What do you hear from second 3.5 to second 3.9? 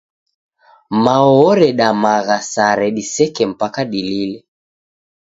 mpaka